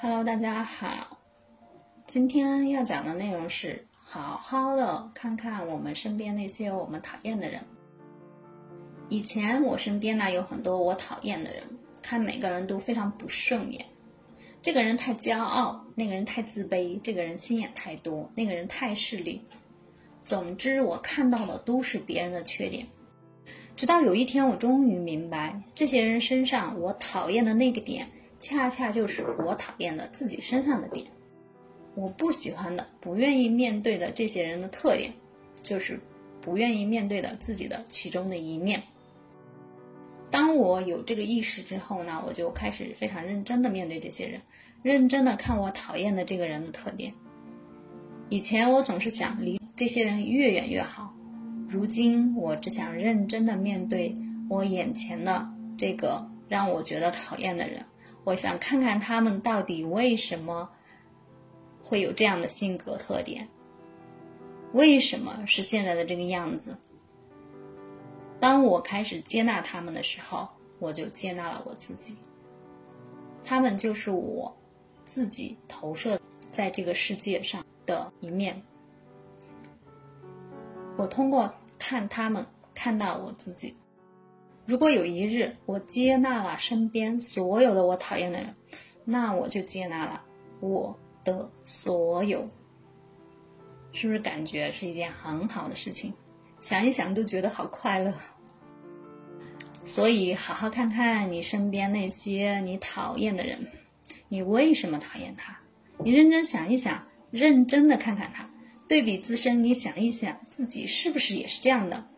[0.00, 1.18] Hello，大家好。
[2.06, 7.60] 今天要讲的内容是好好的看看我们身边那些我们讨厌的人。
[9.08, 11.64] 以前我身边呢有很多我讨厌的人，
[12.00, 13.84] 看每个人都非常不顺眼。
[14.62, 19.42] 这个人太骄傲，那个人太自卑，这个人心眼太多，那个人太势利。
[20.22, 22.86] 总之，我看到的都是别人的缺点。
[23.74, 28.08] 直到有一天，我终于明白，这些人身上我讨厌的那个点，
[28.38, 31.06] 恰恰就是我讨厌的自己身上的点。
[31.94, 35.12] 我不喜欢的、不愿意面对的这些人的特点，
[35.62, 35.98] 就是
[36.40, 38.80] 不愿意面对的自己的其中的一面。
[40.30, 44.40] 当我有这个意识之后呢，我就开始非常认真的面对这些人，
[44.82, 47.12] 认真的看我讨厌的这个人的特点。
[48.28, 51.12] 以前我总是想离这些人越远越好，
[51.66, 54.14] 如今我只想认真的面对
[54.48, 57.84] 我眼前的这个让我觉得讨厌的人。
[58.28, 60.68] 我想看看他们到底为什么
[61.82, 63.48] 会有这样的性格特点，
[64.74, 66.76] 为什么是现在的这个样子。
[68.38, 70.46] 当我开始接纳他们的时候，
[70.78, 72.18] 我就接纳了我自己。
[73.42, 74.54] 他们就是我
[75.06, 76.20] 自己投射
[76.50, 77.64] 在这个世界上。
[77.86, 78.62] 的一面，
[80.98, 83.74] 我通过看他们看到我自己。
[84.68, 88.54] 如果有一日我接纳了身边所有的我讨厌的人，
[89.02, 90.22] 那我就接纳了
[90.60, 90.94] 我
[91.24, 92.46] 的所有。
[93.92, 96.12] 是不是感觉是一件很好的事情？
[96.60, 98.12] 想一想都觉得好快乐。
[99.84, 103.66] 所以好好看看你身边那些你讨厌的人，
[104.28, 105.58] 你为什么讨厌他？
[106.04, 107.02] 你认真想一想。
[107.30, 108.48] 认真的看看他，
[108.88, 112.08] 对比自身，你想一想自己是不是也是这样的？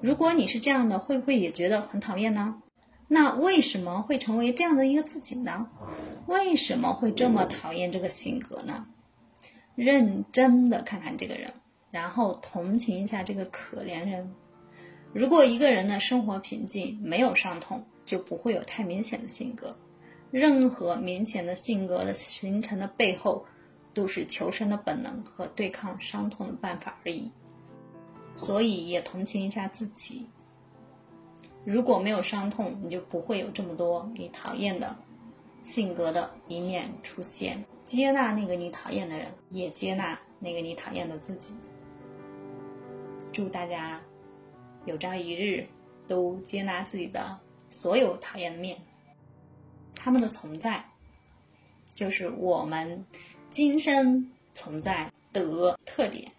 [0.00, 2.62] 如果你是这样的，会不会也觉得很讨厌呢？
[3.08, 5.68] 那为什么会成为这样的一个自己呢？
[6.26, 8.86] 为什么会这么讨厌这个性格呢？
[9.74, 11.52] 认真的看看这个人，
[11.90, 14.34] 然后同情一下这个可怜人。
[15.12, 19.76] 如果一个人的生活平静，没有伤痛，就不会有太明显的性格。
[20.30, 23.44] 任何明显的性格的形成的背后。
[23.94, 27.32] 都是求生的本能和对抗伤痛的办法而已，
[28.38, 30.24] 所以也同情一下自己。
[31.64, 34.96] 如果没有伤痛，你就不会有这么多你讨厌的
[35.64, 37.64] 性格的一面出现。
[37.84, 41.54] 接纳那个你讨厌的人，也接纳那个你讨厌的自己。
[43.32, 44.00] 祝大家
[44.84, 45.66] 有朝一日
[46.06, 47.36] 都接纳自己的
[47.68, 48.78] 所有讨厌的面，
[49.96, 50.84] 他们的存在
[51.92, 53.04] 就是我们。
[53.50, 56.30] 今生存在的特点。